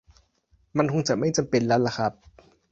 [0.77, 2.13] มันคงจะไม่จำเป็นแล้วล่ะครับ